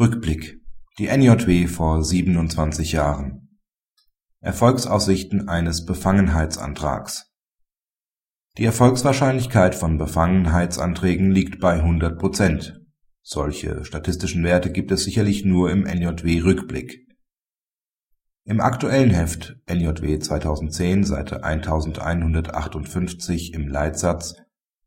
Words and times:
Rückblick 0.00 0.60
Die 1.00 1.08
NJW 1.08 1.66
vor 1.66 2.04
27 2.04 2.92
Jahren 2.92 3.58
Erfolgsaussichten 4.38 5.48
eines 5.48 5.86
Befangenheitsantrags 5.86 7.32
Die 8.58 8.64
Erfolgswahrscheinlichkeit 8.64 9.74
von 9.74 9.98
Befangenheitsanträgen 9.98 11.32
liegt 11.32 11.58
bei 11.58 11.80
100 11.80 12.16
Prozent. 12.16 12.80
Solche 13.22 13.84
statistischen 13.84 14.44
Werte 14.44 14.70
gibt 14.70 14.92
es 14.92 15.02
sicherlich 15.02 15.44
nur 15.44 15.72
im 15.72 15.84
NJW-Rückblick. 15.84 17.08
Im 18.44 18.60
aktuellen 18.60 19.10
Heft 19.10 19.56
NJW 19.68 20.20
2010, 20.20 21.02
Seite 21.02 21.42
1158 21.42 23.52
im 23.52 23.66
Leitsatz 23.66 24.36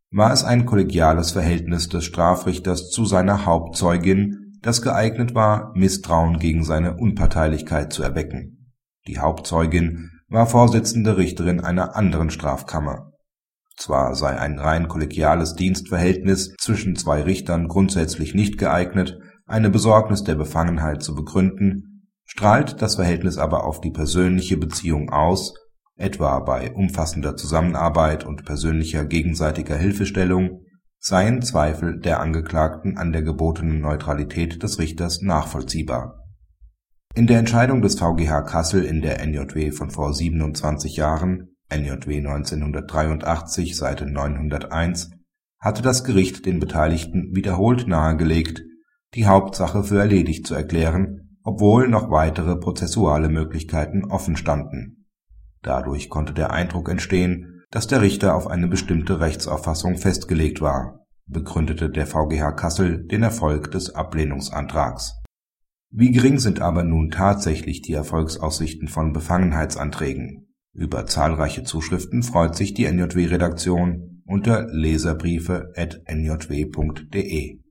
war 0.09 0.31
es 0.31 0.45
ein 0.45 0.65
kollegiales 0.65 1.31
Verhältnis 1.31 1.89
des 1.89 2.05
Strafrichters 2.05 2.91
zu 2.91 3.03
seiner 3.03 3.45
Hauptzeugin 3.45 4.40
das 4.61 4.81
geeignet 4.81 5.33
war, 5.33 5.71
Misstrauen 5.75 6.39
gegen 6.39 6.63
seine 6.63 6.97
Unparteilichkeit 6.97 7.91
zu 7.91 8.03
erwecken. 8.03 8.75
Die 9.07 9.19
Hauptzeugin 9.19 10.11
war 10.27 10.45
Vorsitzende 10.45 11.17
Richterin 11.17 11.59
einer 11.59 11.95
anderen 11.95 12.29
Strafkammer. 12.29 13.11
Zwar 13.75 14.15
sei 14.15 14.37
ein 14.37 14.59
rein 14.59 14.87
kollegiales 14.87 15.55
Dienstverhältnis 15.55 16.53
zwischen 16.59 16.95
zwei 16.95 17.23
Richtern 17.23 17.67
grundsätzlich 17.67 18.35
nicht 18.35 18.57
geeignet, 18.57 19.17
eine 19.47 19.69
Besorgnis 19.69 20.23
der 20.23 20.35
Befangenheit 20.35 21.01
zu 21.01 21.15
begründen, 21.15 22.07
strahlt 22.25 22.81
das 22.81 22.95
Verhältnis 22.95 23.37
aber 23.37 23.65
auf 23.65 23.81
die 23.81 23.91
persönliche 23.91 24.57
Beziehung 24.57 25.09
aus, 25.09 25.55
etwa 25.95 26.39
bei 26.39 26.71
umfassender 26.71 27.35
Zusammenarbeit 27.35 28.25
und 28.25 28.45
persönlicher 28.45 29.05
gegenseitiger 29.05 29.75
Hilfestellung 29.75 30.61
seien 31.03 31.41
Zweifel 31.41 31.99
der 31.99 32.19
Angeklagten 32.19 32.95
an 32.95 33.11
der 33.11 33.23
gebotenen 33.23 33.81
Neutralität 33.81 34.61
des 34.61 34.77
Richters 34.77 35.23
nachvollziehbar. 35.23 36.27
In 37.15 37.25
der 37.25 37.39
Entscheidung 37.39 37.81
des 37.81 37.95
VGH 37.95 38.43
Kassel 38.43 38.85
in 38.85 39.01
der 39.01 39.25
NJW 39.25 39.71
von 39.71 39.89
vor 39.89 40.13
27 40.13 40.97
Jahren 40.97 41.55
(NJW 41.73 42.19
1983, 42.19 43.75
Seite 43.75 44.05
901) 44.05 45.09
hatte 45.59 45.81
das 45.81 46.03
Gericht 46.03 46.45
den 46.45 46.59
Beteiligten 46.59 47.35
wiederholt 47.35 47.87
nahegelegt, 47.87 48.61
die 49.15 49.25
Hauptsache 49.25 49.83
für 49.83 49.99
erledigt 49.99 50.45
zu 50.45 50.53
erklären, 50.53 51.39
obwohl 51.43 51.87
noch 51.87 52.11
weitere 52.11 52.55
prozessuale 52.57 53.29
Möglichkeiten 53.29 54.05
offen 54.05 54.37
standen. 54.37 55.07
Dadurch 55.63 56.09
konnte 56.09 56.33
der 56.33 56.51
Eindruck 56.51 56.89
entstehen 56.89 57.50
dass 57.71 57.87
der 57.87 58.01
Richter 58.01 58.35
auf 58.35 58.45
eine 58.47 58.67
bestimmte 58.67 59.21
Rechtsauffassung 59.21 59.97
festgelegt 59.97 60.61
war, 60.61 61.07
begründete 61.25 61.89
der 61.89 62.05
VGH 62.05 62.51
Kassel 62.51 63.07
den 63.07 63.23
Erfolg 63.23 63.71
des 63.71 63.95
Ablehnungsantrags. 63.95 65.15
Wie 65.89 66.11
gering 66.11 66.37
sind 66.37 66.61
aber 66.61 66.83
nun 66.83 67.09
tatsächlich 67.09 67.81
die 67.81 67.93
Erfolgsaussichten 67.93 68.89
von 68.89 69.13
Befangenheitsanträgen? 69.13 70.53
Über 70.73 71.05
zahlreiche 71.05 71.63
Zuschriften 71.63 72.23
freut 72.23 72.55
sich 72.55 72.73
die 72.73 72.85
NJW-Redaktion 72.85 74.23
unter 74.25 74.67
leserbriefe.njw.de 74.67 77.61